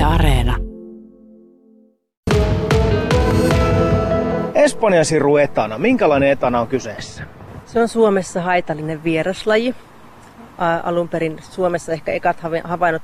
Yle 0.00 0.06
Areena. 0.06 0.56
Espanjan 4.54 5.04
siru 5.04 5.36
etana. 5.36 5.78
Minkälainen 5.78 6.30
etana 6.30 6.60
on 6.60 6.66
kyseessä? 6.66 7.22
Se 7.66 7.80
on 7.80 7.88
Suomessa 7.88 8.42
haitallinen 8.42 9.04
vieraslaji. 9.04 9.74
Alun 10.82 11.08
perin 11.08 11.38
Suomessa 11.42 11.92
ehkä 11.92 12.12
ekat 12.12 12.36
havainnut 12.64 13.02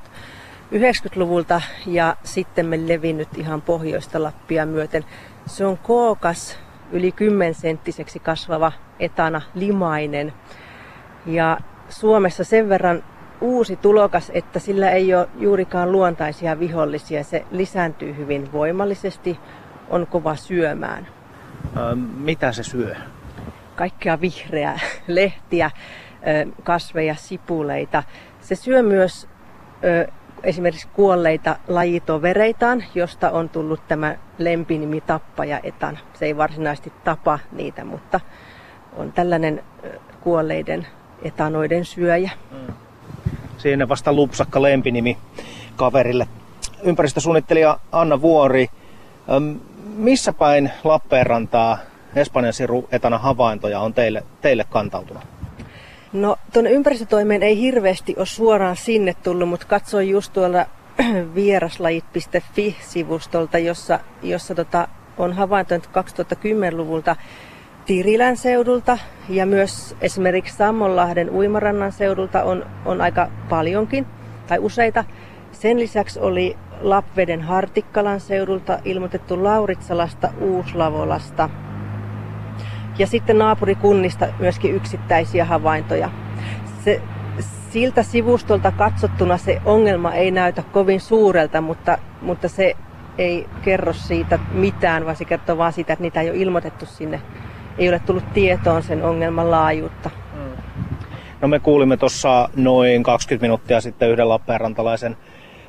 90-luvulta 0.73 1.61
ja 1.87 2.17
sitten 2.25 2.67
me 2.67 2.89
levinnyt 2.89 3.29
ihan 3.37 3.63
pohjoista 3.63 4.23
Lappia 4.23 4.67
myöten. 4.67 5.05
Se 5.47 5.67
on 5.67 5.79
kookas, 5.79 6.59
yli 6.93 7.13
10 7.13 7.55
senttiseksi 7.55 8.19
kasvava 8.19 8.73
etana, 9.01 9.43
limainen. 9.55 10.33
Ja 11.27 11.59
Suomessa 11.89 12.45
sen 12.45 12.69
verran 12.69 13.05
uusi 13.41 13.77
tulokas, 13.77 14.31
että 14.35 14.59
sillä 14.59 14.91
ei 14.91 15.15
ole 15.15 15.29
juurikaan 15.39 15.93
luontaisia 15.93 16.59
vihollisia. 16.59 17.25
Se 17.25 17.45
lisääntyy 17.51 18.17
hyvin 18.17 18.53
voimallisesti, 18.53 19.39
on 19.91 20.07
kova 20.07 20.37
syömään. 20.37 21.07
mitä 22.17 22.53
se 22.53 22.63
syö? 22.63 22.95
Kaikkea 23.77 24.21
vihreää, 24.21 24.79
lehtiä, 25.07 25.71
kasveja, 26.63 27.15
sipuleita. 27.15 28.03
Se 28.41 28.55
syö 28.55 28.83
myös 28.83 29.29
esimerkiksi 30.43 30.89
kuolleita 30.93 31.57
lajitovereitaan, 31.69 32.85
josta 32.95 33.31
on 33.31 33.49
tullut 33.49 33.89
tämä 33.89 34.17
lempinimi 34.39 35.01
tappaja 35.01 35.61
etan. 35.63 35.99
Se 36.15 36.27
ei 36.27 36.37
varsinaisesti 36.37 36.93
tapa 37.05 37.39
niitä, 37.53 37.85
mutta 37.85 38.21
on 38.97 39.13
tällainen 39.13 39.63
kuolleiden 40.21 40.87
etanoiden 41.23 41.85
syöjä. 41.85 42.31
Mm. 42.51 42.75
Siinä 43.59 43.89
vasta 43.89 44.13
lupsakka 44.13 44.63
lempinimi 44.63 45.19
kaverille. 45.77 46.29
Ympäristösuunnittelija 46.83 47.79
Anna 47.93 48.21
Vuori, 48.21 48.67
missä 49.97 50.33
päin 50.33 50.71
Lappeenrantaa 50.85 51.79
Espanjan 52.17 52.53
siru 52.53 52.89
etana 52.93 53.19
havaintoja 53.19 53.81
on 53.81 53.95
teille, 53.95 54.23
teille 54.41 54.65
kantautunut? 54.71 55.23
No 56.13 56.37
tuonne 56.53 56.71
ympäristötoimeen 56.71 57.43
ei 57.43 57.61
hirveästi 57.61 58.15
ole 58.17 58.27
suoraan 58.27 58.77
sinne 58.77 59.15
tullut, 59.23 59.49
mutta 59.49 59.67
katsoin 59.67 60.11
just 60.11 60.33
tuolla 60.33 60.67
vieraslajit.fi-sivustolta, 61.35 63.59
jossa, 63.59 64.01
jossa 64.23 64.55
tota, 64.55 64.89
on 65.19 65.33
havaintoja 65.33 65.81
2010-luvulta 65.81 67.17
Tirilän 67.87 68.37
seudulta 68.37 68.99
ja 69.29 69.47
myös 69.47 69.97
esimerkiksi 70.01 70.57
Sammonlahden 70.57 71.31
uimarannan 71.31 71.93
seudulta 71.93 72.43
on, 72.43 72.67
on 72.85 73.01
aika 73.01 73.29
paljonkin 73.49 74.07
tai 74.47 74.59
useita. 74.59 75.05
Sen 75.53 75.79
lisäksi 75.79 76.21
oli 76.21 76.57
Lapveden 76.81 77.43
Hartikkalan 77.43 78.21
seudulta 78.21 78.79
ilmoitettu 78.85 79.45
Lauritsalasta, 79.45 80.29
Uuslavolasta 80.41 81.51
ja 82.99 83.07
sitten 83.07 83.39
naapurikunnista 83.39 84.27
myöskin 84.39 84.75
yksittäisiä 84.75 85.45
havaintoja. 85.45 86.11
Se, 86.85 87.03
siltä 87.71 88.03
sivustolta 88.03 88.71
katsottuna 88.71 89.37
se 89.37 89.63
ongelma 89.65 90.13
ei 90.13 90.31
näytä 90.31 90.63
kovin 90.63 91.01
suurelta, 91.01 91.61
mutta, 91.61 91.99
mutta 92.23 92.49
se 92.49 92.75
ei 93.19 93.47
kerro 93.63 93.93
siitä 93.93 94.39
mitään, 94.53 95.05
vaan 95.05 95.17
se 95.17 95.25
kertoo 95.25 95.59
vain 95.59 95.73
siitä, 95.73 95.93
että 95.93 96.03
niitä 96.03 96.21
ei 96.21 96.31
ole 96.31 96.39
ilmoitettu 96.39 96.87
sinne 96.87 97.21
ei 97.79 97.89
ole 97.89 98.01
tullut 98.07 98.33
tietoon 98.33 98.83
sen 98.83 99.05
ongelman 99.05 99.51
laajuutta. 99.51 100.11
Mm. 100.35 100.85
No 101.41 101.49
me 101.49 101.59
kuulimme 101.59 101.97
tuossa 101.97 102.49
noin 102.57 103.03
20 103.03 103.45
minuuttia 103.45 103.81
sitten 103.81 104.11
yhden 104.11 104.29
Lappeenrantalaisen 104.29 105.17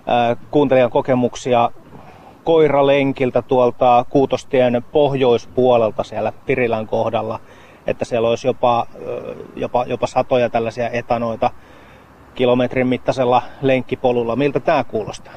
äh, 0.09 0.37
kuuntelijan 0.51 0.91
kokemuksia 0.91 1.71
koiralenkiltä 2.47 3.41
tuolta 3.41 4.05
Kuutostien 4.09 4.83
pohjoispuolelta 4.91 6.03
siellä 6.03 6.33
Pirilän 6.45 6.87
kohdalla, 6.87 7.39
että 7.87 8.05
siellä 8.05 8.29
olisi 8.29 8.47
jopa, 8.47 8.87
jopa, 9.55 9.85
jopa 9.87 10.07
satoja 10.07 10.49
tällaisia 10.49 10.89
etanoita 10.89 11.51
kilometrin 12.35 12.87
mittaisella 12.87 13.41
lenkkipolulla. 13.61 14.35
Miltä 14.35 14.59
tämä 14.59 14.83
kuulostaa? 14.83 15.33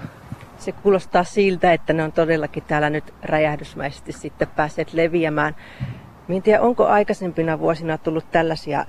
Se 0.58 0.72
kuulostaa 0.72 1.24
siltä, 1.24 1.72
että 1.72 1.92
ne 1.92 2.04
on 2.04 2.12
todellakin 2.12 2.62
täällä 2.62 2.90
nyt 2.90 3.14
räjähdysmäisesti 3.22 4.12
sitten 4.12 4.48
päässeet 4.48 4.92
leviämään. 4.92 5.56
En 6.36 6.42
tiedä, 6.42 6.60
onko 6.60 6.86
aikaisempina 6.86 7.58
vuosina 7.58 7.98
tullut 7.98 8.24
tällaisia, 8.30 8.84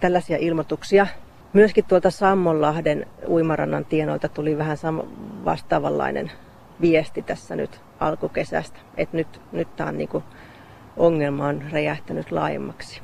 tällaisia 0.00 0.36
ilmoituksia. 0.40 1.06
Myöskin 1.52 1.84
tuolta 1.84 2.10
Sammonlahden 2.10 3.06
uimarannan 3.28 3.84
tienoilta 3.84 4.28
tuli 4.28 4.58
vähän 4.58 4.76
sam- 4.76 5.06
vastaavanlainen 5.44 6.32
viesti 6.80 7.22
tässä 7.22 7.56
nyt 7.56 7.80
alkukesästä, 8.00 8.78
että 8.96 9.16
nyt, 9.16 9.40
nyt 9.52 9.76
tämä 9.76 9.88
on 9.88 9.98
niinku, 9.98 10.22
ongelma 10.96 11.46
on 11.46 11.62
räjähtänyt 11.72 12.32
laajemmaksi. 12.32 13.00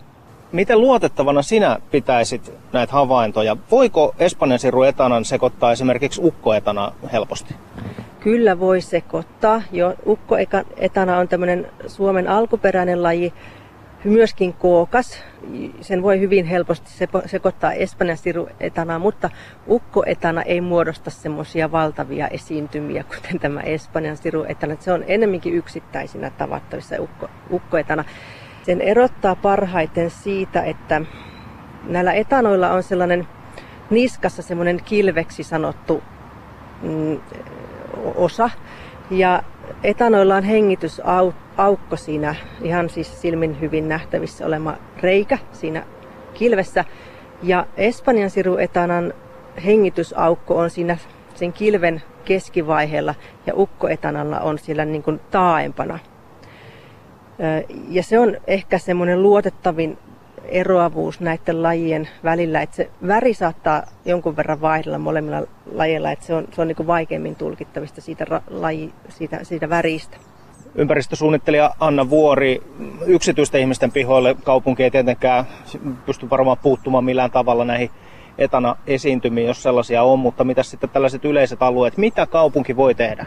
Miten 0.52 0.80
luotettavana 0.80 1.42
sinä 1.42 1.78
pitäisit 1.90 2.52
näitä 2.72 2.92
havaintoja? 2.92 3.56
Voiko 3.70 4.14
Espanjan 4.18 4.58
siru 4.58 4.82
etanan 4.82 5.24
sekoittaa 5.24 5.72
esimerkiksi 5.72 6.20
ukkoetana 6.24 6.92
helposti? 7.12 7.54
Kyllä 8.20 8.60
voi 8.60 8.80
sekoittaa. 8.80 9.62
Jo, 9.72 9.94
ukkoetana 10.06 11.18
on 11.18 11.28
tämmöinen 11.28 11.66
Suomen 11.86 12.28
alkuperäinen 12.28 13.02
laji, 13.02 13.32
myöskin 14.04 14.52
kookas. 14.52 15.22
Sen 15.80 16.02
voi 16.02 16.20
hyvin 16.20 16.44
helposti 16.44 16.90
sekoittaa 17.26 17.72
Espanjan 17.72 18.18
siruetana, 18.18 18.98
mutta 18.98 19.30
ukkoetana 19.68 20.42
ei 20.42 20.60
muodosta 20.60 21.10
semmoisia 21.10 21.72
valtavia 21.72 22.28
esiintymiä, 22.28 23.04
kuten 23.04 23.40
tämä 23.40 23.60
Espanjan 23.60 24.16
siruetana. 24.16 24.76
Se 24.80 24.92
on 24.92 25.04
enemmänkin 25.06 25.54
yksittäisinä 25.54 26.30
tavattavissa 26.30 26.96
ukko, 26.98 27.28
ukkoetana. 27.50 28.04
Sen 28.62 28.80
erottaa 28.80 29.36
parhaiten 29.36 30.10
siitä, 30.10 30.62
että 30.62 31.00
näillä 31.86 32.12
etanoilla 32.12 32.70
on 32.70 32.82
sellainen 32.82 33.28
niskassa 33.90 34.42
semmoinen 34.42 34.80
kilveksi 34.84 35.42
sanottu 35.42 36.02
mm, 36.82 37.20
osa. 38.14 38.50
Ja 39.10 39.42
etanoilla 39.84 40.36
on 40.36 40.44
hengitysaukko 41.60 41.96
siinä, 41.96 42.34
ihan 42.62 42.90
siis 42.90 43.20
silmin 43.20 43.60
hyvin 43.60 43.88
nähtävissä 43.88 44.46
olema 44.46 44.76
reikä 45.02 45.38
siinä 45.52 45.82
kilvessä. 46.34 46.84
Ja 47.42 47.66
Espanjan 47.76 48.30
siruetanan 48.30 49.14
hengitysaukko 49.64 50.58
on 50.58 50.70
siinä 50.70 50.98
sen 51.34 51.52
kilven 51.52 52.02
keskivaiheella 52.24 53.14
ja 53.46 53.52
ukkoetanalla 53.56 54.40
on 54.40 54.58
siellä 54.58 54.84
niin 54.84 55.02
kuin 55.02 55.20
taaempana. 55.30 55.98
Ja 57.88 58.02
se 58.02 58.18
on 58.18 58.36
ehkä 58.46 58.78
semmoinen 58.78 59.22
luotettavin 59.22 59.98
eroavuus 60.44 61.20
näiden 61.20 61.62
lajien 61.62 62.08
välillä, 62.24 62.62
että 62.62 62.76
se 62.76 62.90
väri 63.06 63.34
saattaa 63.34 63.82
jonkun 64.04 64.36
verran 64.36 64.60
vaihdella 64.60 64.98
molemmilla 64.98 65.42
lajeilla, 65.72 66.10
että 66.12 66.26
se 66.26 66.34
on, 66.34 66.48
se 66.52 66.60
on 66.60 66.68
niin 66.68 66.86
vaikeimmin 66.86 67.36
tulkittavista 67.36 68.00
siitä, 68.00 68.40
laji, 68.50 68.92
siitä, 69.08 69.44
siitä 69.44 69.68
väristä. 69.68 70.29
Ympäristösuunnittelija 70.74 71.70
Anna 71.80 72.10
Vuori, 72.10 72.62
yksityisten 73.06 73.60
ihmisten 73.60 73.92
pihoille 73.92 74.36
kaupunki 74.44 74.84
ei 74.84 74.90
tietenkään 74.90 75.44
pysty 76.06 76.30
varmaan 76.30 76.56
puuttumaan 76.62 77.04
millään 77.04 77.30
tavalla 77.30 77.64
näihin 77.64 77.90
etana 78.38 78.76
esiintymiin, 78.86 79.46
jos 79.46 79.62
sellaisia 79.62 80.02
on, 80.02 80.18
mutta 80.18 80.44
mitä 80.44 80.62
sitten 80.62 80.90
tällaiset 80.90 81.24
yleiset 81.24 81.62
alueet, 81.62 81.96
mitä 81.96 82.26
kaupunki 82.26 82.76
voi 82.76 82.94
tehdä? 82.94 83.26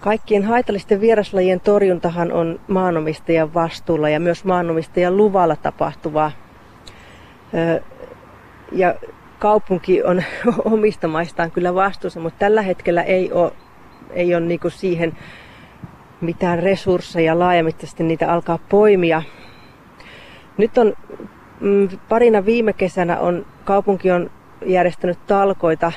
Kaikkien 0.00 0.44
haitallisten 0.44 1.00
vieraslajien 1.00 1.60
torjuntahan 1.60 2.32
on 2.32 2.60
maanomistajan 2.68 3.54
vastuulla 3.54 4.08
ja 4.08 4.20
myös 4.20 4.44
maanomistajan 4.44 5.16
luvalla 5.16 5.56
tapahtuvaa. 5.56 6.32
Ja 8.72 8.94
kaupunki 9.38 10.02
on 10.02 10.22
omista 10.64 11.08
maistaan 11.08 11.50
kyllä 11.50 11.74
vastuussa, 11.74 12.20
mutta 12.20 12.38
tällä 12.38 12.62
hetkellä 12.62 13.02
ei 13.02 13.32
ole, 13.32 13.52
ei 14.10 14.34
ole 14.34 14.44
niinku 14.44 14.70
siihen 14.70 15.16
mitään 16.24 16.58
resursseja 16.58 17.38
laajamittaisesti 17.38 18.02
niitä 18.02 18.32
alkaa 18.32 18.58
poimia. 18.68 19.22
Nyt 20.58 20.78
on 20.78 20.94
mm, 21.60 21.88
parina 22.08 22.44
viime 22.44 22.72
kesänä 22.72 23.18
on 23.18 23.46
kaupunki 23.64 24.10
on 24.10 24.30
järjestänyt 24.66 25.18
talkoita 25.26 25.92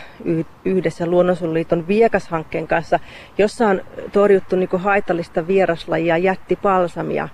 yhdessä 0.65 1.07
Luonnonsuojeluliiton 1.07 1.87
Viekas-hankkeen 1.87 2.67
kanssa, 2.67 2.99
jossa 3.37 3.67
on 3.67 3.81
torjuttu 4.11 4.55
niin 4.55 4.69
haitallista 4.73 5.47
vieraslajia 5.47 6.17
jättipalsamia. 6.17 7.29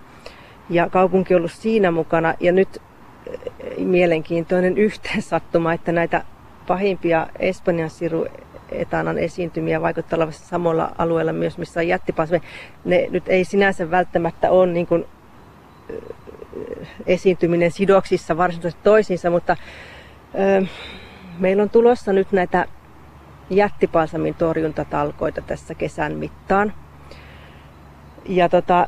Ja 0.70 0.90
kaupunki 0.90 1.34
on 1.34 1.38
ollut 1.38 1.52
siinä 1.52 1.92
mukana 1.92 2.34
ja 2.40 2.52
nyt 2.52 2.82
eh, 3.28 3.78
mielenkiintoinen 3.78 4.78
yhteensattuma, 4.78 5.74
että 5.74 5.92
näitä 5.92 6.24
pahimpia 6.68 7.28
Espanjan 7.40 7.90
siru 7.90 8.26
etanan 8.74 9.18
esiintymiä 9.18 9.82
vaikuttaa 9.82 10.18
olevan 10.18 10.34
samalla 10.34 10.92
alueella 10.98 11.34
myös, 11.34 11.58
missä 11.58 11.80
on 11.80 11.88
jättipalsamia. 11.88 12.50
Ne 12.86 13.08
nyt 13.10 13.24
ei 13.28 13.46
sinänsä 13.46 13.92
välttämättä 13.92 14.52
ole 14.52 14.72
niin 14.72 14.88
kuin, 14.88 15.06
esiintyminen 17.06 17.72
sidoksissa 17.72 18.38
varsinaisesti 18.38 18.82
toisiinsa, 18.84 19.30
mutta 19.30 19.58
meillä 21.40 21.64
on 21.64 21.70
tulossa 21.70 22.14
nyt 22.14 22.32
näitä 22.32 22.66
jättipalsamin 23.50 24.36
torjuntatalkoita 24.36 25.42
tässä 25.42 25.76
kesän 25.76 26.14
mittaan. 26.14 26.74
Ja 28.26 28.50
tota, 28.50 28.88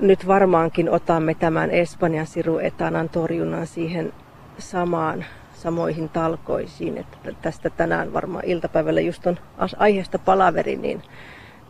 nyt 0.00 0.26
varmaankin 0.26 0.90
otamme 0.90 1.34
tämän 1.34 1.70
Espanjan 1.70 2.26
siruetanan 2.26 3.08
torjunnan 3.08 3.66
siihen 3.66 4.12
samaan, 4.58 5.24
samoihin 5.58 6.08
talkoisiin. 6.08 6.98
Että 6.98 7.18
tästä 7.42 7.70
tänään 7.70 8.12
varmaan 8.12 8.44
iltapäivällä 8.44 9.00
just 9.00 9.26
on 9.26 9.38
aiheesta 9.76 10.18
palaveri, 10.18 10.76
niin 10.76 11.02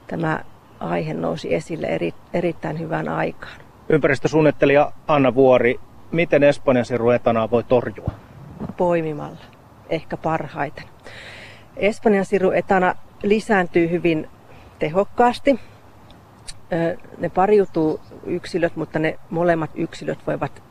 tämä 0.06 0.40
aihe 0.81 1.14
nousi 1.14 1.55
esille 1.55 1.87
eri, 1.87 2.14
erittäin 2.35 2.79
hyvään 2.79 3.08
aikaan. 3.08 3.61
Ympäristösuunnittelija 3.88 4.93
Anna 5.06 5.35
Vuori, 5.35 5.81
miten 6.12 6.43
Espanjan 6.43 6.85
siruetanaa 6.85 7.50
voi 7.50 7.64
torjua? 7.64 8.11
Poimimalla, 8.76 9.40
ehkä 9.88 10.17
parhaiten. 10.17 10.84
Espanjan 11.76 12.25
siruetana 12.25 12.94
lisääntyy 13.23 13.91
hyvin 13.91 14.29
tehokkaasti 14.79 15.61
ne 17.19 17.29
pariutuu 17.29 18.00
yksilöt, 18.26 18.76
mutta 18.76 18.99
ne 18.99 19.19
molemmat 19.31 19.70
yksilöt 19.75 20.19
voivat 20.26 20.62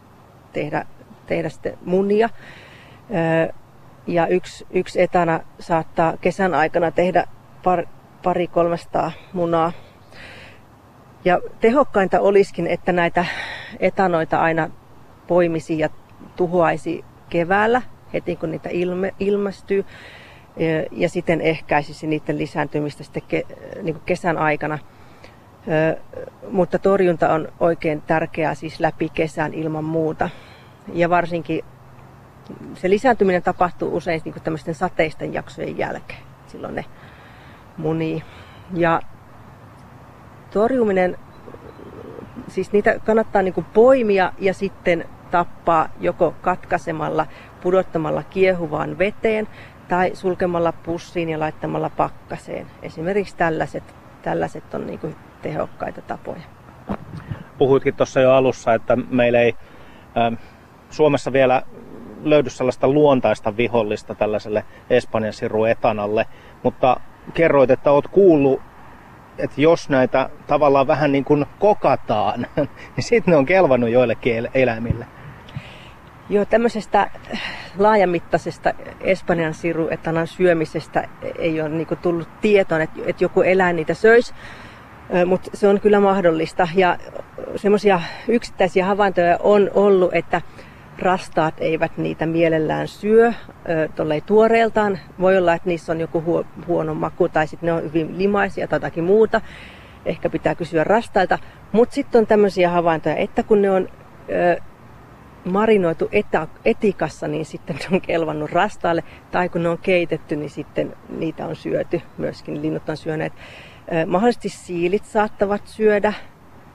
tehdä, 0.53 0.85
tehdä 1.25 1.49
sitten 1.49 1.77
munia. 1.85 2.29
Ja 4.07 4.27
yksi, 4.27 4.65
yksi 4.69 5.01
etana 5.01 5.39
saattaa 5.59 6.17
kesän 6.21 6.53
aikana 6.53 6.91
tehdä 6.91 7.23
par, 7.63 7.85
pari 8.23 8.47
300 8.47 9.11
munaa. 9.33 9.71
Ja 11.25 11.39
tehokkainta 11.59 12.19
olisikin, 12.19 12.67
että 12.67 12.91
näitä 12.91 13.25
etanoita 13.79 14.41
aina 14.41 14.69
poimisi 15.27 15.79
ja 15.79 15.89
tuhoaisi 16.35 17.05
keväällä, 17.29 17.81
heti 18.13 18.35
kun 18.35 18.51
niitä 18.51 18.69
ilme, 18.69 19.13
ilmestyy, 19.19 19.85
ja 20.91 21.09
siten 21.09 21.41
ehkäisisi 21.41 22.07
niiden 22.07 22.37
lisääntymistä 22.37 23.03
sitten 23.03 23.23
ke, 23.27 23.43
niin 23.81 23.99
kesän 24.05 24.37
aikana– 24.37 24.79
mutta 26.51 26.79
torjunta 26.79 27.33
on 27.33 27.47
oikein 27.59 28.01
tärkeää 28.01 28.55
siis 28.55 28.79
läpi 28.79 29.09
kesän 29.09 29.53
ilman 29.53 29.83
muuta. 29.83 30.29
Ja 30.93 31.09
varsinkin 31.09 31.65
se 32.73 32.89
lisääntyminen 32.89 33.43
tapahtuu 33.43 33.95
usein 33.95 34.21
niin 34.25 34.35
tämmöisten 34.43 34.75
sateisten 34.75 35.33
jaksojen 35.33 35.77
jälkeen. 35.77 36.19
Silloin 36.47 36.75
ne 36.75 36.85
munii. 37.77 38.23
Ja 38.73 39.01
torjuminen, 40.53 41.17
siis 42.47 42.71
niitä 42.71 42.99
kannattaa 43.05 43.41
niin 43.41 43.65
poimia 43.73 44.31
ja 44.39 44.53
sitten 44.53 45.05
tappaa 45.31 45.89
joko 45.99 46.33
katkaisemalla, 46.41 47.25
pudottamalla 47.61 48.23
kiehuvaan 48.23 48.97
veteen 48.97 49.47
tai 49.87 50.11
sulkemalla 50.13 50.71
pussiin 50.71 51.29
ja 51.29 51.39
laittamalla 51.39 51.89
pakkaseen. 51.89 52.67
Esimerkiksi 52.81 53.37
tällaiset, 53.37 53.83
tällaiset 54.21 54.73
on 54.73 54.87
niin 54.87 55.15
tehokkaita 55.41 56.01
tapoja. 56.01 56.41
Puhuitkin 57.57 57.95
tuossa 57.95 58.19
jo 58.19 58.31
alussa, 58.31 58.73
että 58.73 58.95
meillä 58.95 59.39
ei 59.39 59.53
äh, 60.17 60.39
Suomessa 60.89 61.33
vielä 61.33 61.61
löydy 62.23 62.49
sellaista 62.49 62.87
luontaista 62.87 63.57
vihollista 63.57 64.15
tällaiselle 64.15 64.65
Espanjan 64.89 65.33
siruetanalle, 65.33 66.25
mutta 66.63 66.99
kerroit, 67.33 67.71
että 67.71 67.91
olet 67.91 68.07
kuullut, 68.07 68.61
että 69.37 69.61
jos 69.61 69.89
näitä 69.89 70.29
tavallaan 70.47 70.87
vähän 70.87 71.11
niin 71.11 71.25
kuin 71.25 71.45
kokataan, 71.59 72.47
niin 72.95 73.03
sitten 73.03 73.31
ne 73.31 73.37
on 73.37 73.45
kelvannut 73.45 73.89
joillekin 73.89 74.49
eläimille. 74.53 75.05
Joo, 76.29 76.45
tämmöisestä 76.45 77.09
laajamittaisesta 77.77 78.73
Espanjan 79.01 79.53
siruetanan 79.53 80.27
syömisestä 80.27 81.07
ei 81.39 81.61
ole 81.61 81.69
niin 81.69 81.87
tullut 82.01 82.29
tietoon, 82.41 82.81
että, 82.81 82.99
että 83.05 83.23
joku 83.23 83.41
eläin 83.41 83.75
niitä 83.75 83.93
söisi 83.93 84.33
mutta 85.25 85.51
se 85.53 85.67
on 85.67 85.81
kyllä 85.81 85.99
mahdollista. 85.99 86.67
Ja 86.75 86.97
semmoisia 87.55 88.01
yksittäisiä 88.27 88.85
havaintoja 88.85 89.37
on 89.43 89.71
ollut, 89.73 90.13
että 90.13 90.41
rastaat 90.99 91.53
eivät 91.57 91.97
niitä 91.97 92.25
mielellään 92.25 92.87
syö 92.87 93.33
tuollei 93.95 94.21
tuoreeltaan. 94.21 94.99
Voi 95.19 95.37
olla, 95.37 95.53
että 95.53 95.69
niissä 95.69 95.91
on 95.91 95.99
joku 95.99 96.45
huono 96.67 96.93
maku 96.93 97.29
tai 97.29 97.47
sitten 97.47 97.67
ne 97.67 97.73
on 97.73 97.83
hyvin 97.83 98.17
limaisia 98.17 98.67
tai 98.67 98.77
jotakin 98.77 99.03
muuta. 99.03 99.41
Ehkä 100.05 100.29
pitää 100.29 100.55
kysyä 100.55 100.83
rastailta. 100.83 101.39
Mutta 101.71 101.95
sitten 101.95 102.19
on 102.19 102.27
tämmöisiä 102.27 102.69
havaintoja, 102.69 103.15
että 103.15 103.43
kun 103.43 103.61
ne 103.61 103.71
on 103.71 103.87
ö, 104.29 104.61
marinoitu 105.45 106.09
etä, 106.11 106.47
etikassa, 106.65 107.27
niin 107.27 107.45
sitten 107.45 107.75
ne 107.75 107.85
on 107.91 108.01
kelvannut 108.01 108.51
rastaalle. 108.51 109.03
Tai 109.31 109.49
kun 109.49 109.63
ne 109.63 109.69
on 109.69 109.77
keitetty, 109.77 110.35
niin 110.35 110.49
sitten 110.49 110.93
niitä 111.09 111.45
on 111.45 111.55
syöty. 111.55 112.01
Myöskin 112.17 112.61
linnut 112.61 112.89
on 112.89 112.97
syöneet. 112.97 113.33
Mahdollisesti 114.07 114.49
siilit 114.49 115.05
saattavat 115.05 115.67
syödä, 115.67 116.13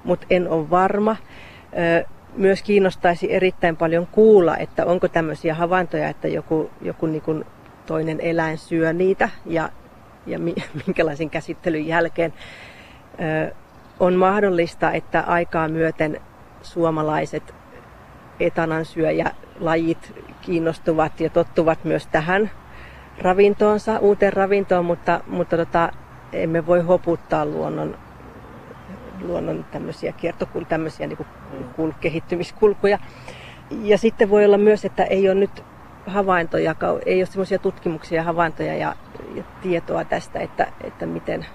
mutta 0.04 0.26
en 0.30 0.48
ole 0.48 0.70
varma. 0.70 1.16
Myös 2.36 2.62
kiinnostaisi 2.62 3.32
erittäin 3.32 3.76
paljon 3.76 4.06
kuulla, 4.06 4.56
että 4.56 4.86
onko 4.86 5.08
tämmöisiä 5.08 5.54
havaintoja, 5.54 6.08
että 6.08 6.28
joku, 6.28 6.70
joku 6.80 7.06
niin 7.06 7.22
kuin 7.22 7.44
toinen 7.86 8.20
eläin 8.20 8.58
syö 8.58 8.92
niitä 8.92 9.28
ja, 9.46 9.68
ja 10.26 10.38
minkälaisen 10.86 11.30
käsittelyn 11.30 11.86
jälkeen. 11.86 12.32
On 14.00 14.14
mahdollista, 14.14 14.92
että 14.92 15.20
aikaa 15.20 15.68
myöten 15.68 16.20
suomalaiset 16.62 17.54
etanansyöjälajit 18.40 20.14
kiinnostuvat 20.40 21.20
ja 21.20 21.30
tottuvat 21.30 21.84
myös 21.84 22.06
tähän 22.06 22.50
ravintoonsa, 23.18 23.98
uuteen 23.98 24.32
ravintoon, 24.32 24.84
mutta, 24.84 25.20
mutta 25.26 25.56
tota, 25.56 25.92
emme 26.32 26.66
voi 26.66 26.80
hoputtaa 26.80 27.46
luonnon, 27.46 27.98
luonnon 29.26 29.64
tämmöisiä 29.72 30.12
kiertokul, 30.12 30.64
tämmöisiä 30.64 31.06
niin 31.06 31.18
kuin 31.76 31.94
kehittymiskulkuja. 32.00 32.98
Ja 33.82 33.98
sitten 33.98 34.30
voi 34.30 34.44
olla 34.44 34.58
myös, 34.58 34.84
että 34.84 35.04
ei 35.04 35.28
ole 35.28 35.34
nyt 35.34 35.64
havaintoja, 36.06 36.74
ei 37.06 37.20
ole 37.20 37.26
semmoisia 37.26 37.58
tutkimuksia, 37.58 38.22
havaintoja 38.22 38.74
ja, 38.74 38.94
ja 39.34 39.44
tietoa 39.62 40.04
tästä, 40.04 40.40
että, 40.40 40.66
että 40.84 41.06
miten 41.06 41.46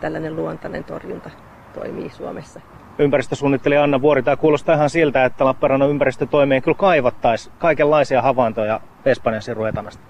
tällainen 0.00 0.36
luontainen 0.36 0.84
torjunta 0.84 1.30
toimii 1.74 2.10
Suomessa. 2.10 2.60
Ympäristösuunnittelija 2.98 3.82
Anna 3.82 4.00
Vuori, 4.00 4.22
tämä 4.22 4.36
kuulostaa 4.36 4.74
ihan 4.74 4.90
siltä, 4.90 5.24
että 5.24 5.44
Lappeenrannan 5.44 5.90
ympäristötoimeen 5.90 6.62
kyllä 6.62 6.76
kaivattaisiin 6.76 7.54
kaikenlaisia 7.58 8.22
havaintoja 8.22 8.80
Espanjan 9.04 9.42
siruetanasta. 9.42 10.02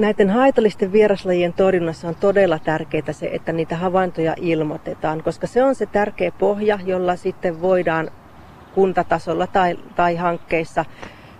Näiden 0.00 0.30
haitallisten 0.30 0.92
vieraslajien 0.92 1.52
torjunnassa 1.52 2.08
on 2.08 2.14
todella 2.14 2.58
tärkeää 2.58 3.12
se, 3.12 3.30
että 3.32 3.52
niitä 3.52 3.76
havaintoja 3.76 4.34
ilmoitetaan, 4.40 5.22
koska 5.22 5.46
se 5.46 5.64
on 5.64 5.74
se 5.74 5.86
tärkeä 5.86 6.32
pohja, 6.38 6.78
jolla 6.84 7.16
sitten 7.16 7.60
voidaan 7.60 8.10
kuntatasolla 8.74 9.46
tai, 9.46 9.78
tai 9.96 10.16
hankkeissa 10.16 10.84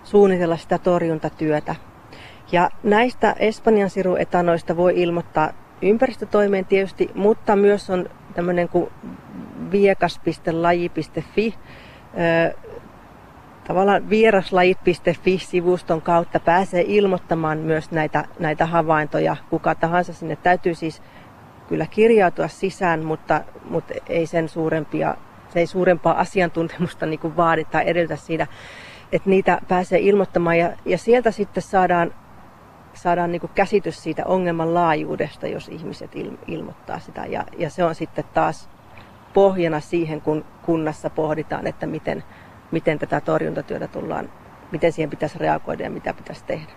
suunnitella 0.03 0.57
sitä 0.57 0.77
torjuntatyötä. 0.77 1.75
Ja 2.51 2.69
näistä 2.83 3.35
Espanjan 3.39 3.89
siruetanoista 3.89 4.77
voi 4.77 5.01
ilmoittaa 5.01 5.53
ympäristötoimeen 5.81 6.65
tietysti, 6.65 7.09
mutta 7.15 7.55
myös 7.55 7.89
on 7.89 8.09
tämmöinen 8.33 8.69
kuin 8.69 8.89
viekas.laji.fi 9.71 11.55
tavallaan 13.67 14.09
vieraslajit.fi-sivuston 14.09 16.01
kautta 16.01 16.39
pääsee 16.39 16.83
ilmoittamaan 16.87 17.57
myös 17.57 17.91
näitä, 17.91 18.25
näitä 18.39 18.65
havaintoja. 18.65 19.35
Kuka 19.49 19.75
tahansa 19.75 20.13
sinne 20.13 20.35
täytyy 20.35 20.75
siis 20.75 21.01
kyllä 21.67 21.85
kirjautua 21.85 22.47
sisään, 22.47 23.05
mutta, 23.05 23.41
mutta 23.69 23.93
ei 24.09 24.25
sen 24.25 24.49
suurempia, 24.49 25.15
se 25.49 25.59
ei 25.59 25.67
suurempaa 25.67 26.19
asiantuntemusta 26.19 27.05
niin 27.05 27.19
kuin 27.19 27.37
vaadi 27.37 27.65
tai 27.65 27.83
edellytä 27.85 28.15
siitä, 28.15 28.47
että 29.11 29.29
niitä 29.29 29.61
pääsee 29.67 29.99
ilmoittamaan 29.99 30.57
ja, 30.57 30.71
ja 30.85 30.97
sieltä 30.97 31.31
sitten 31.31 31.63
saadaan, 31.63 32.13
saadaan 32.93 33.31
niin 33.31 33.39
kuin 33.39 33.51
käsitys 33.55 34.03
siitä 34.03 34.23
ongelman 34.25 34.73
laajuudesta, 34.73 35.47
jos 35.47 35.67
ihmiset 35.67 36.15
il, 36.15 36.31
ilmoittaa 36.47 36.99
sitä. 36.99 37.25
Ja, 37.25 37.43
ja 37.57 37.69
se 37.69 37.83
on 37.83 37.95
sitten 37.95 38.25
taas 38.33 38.69
pohjana 39.33 39.79
siihen, 39.79 40.21
kun 40.21 40.45
kunnassa 40.61 41.09
pohditaan, 41.09 41.67
että 41.67 41.87
miten, 41.87 42.23
miten 42.71 42.99
tätä 42.99 43.21
torjuntatyötä 43.21 43.87
tullaan, 43.87 44.29
miten 44.71 44.91
siihen 44.91 45.09
pitäisi 45.09 45.39
reagoida 45.39 45.83
ja 45.83 45.89
mitä 45.89 46.13
pitäisi 46.13 46.43
tehdä. 46.47 46.71